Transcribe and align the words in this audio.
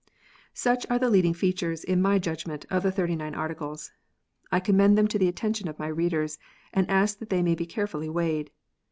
Such 0.55 0.87
are 0.89 0.97
the 0.97 1.11
leading 1.11 1.35
features, 1.35 1.83
in 1.83 2.01
my 2.01 2.17
judgment, 2.17 2.65
of 2.71 2.81
the 2.81 2.91
Thirty 2.91 3.15
nine 3.15 3.35
Articles. 3.35 3.91
I 4.51 4.59
commend 4.59 4.97
them 4.97 5.07
to 5.09 5.19
the 5.19 5.27
attention 5.27 5.67
of 5.67 5.77
my 5.77 5.89
readers, 5.89 6.39
and 6.73 6.89
ask 6.89 7.19
that 7.19 7.29
they 7.29 7.43
may 7.43 7.53
be 7.53 7.67
carefully 7.67 8.09
weighed. 8.09 8.49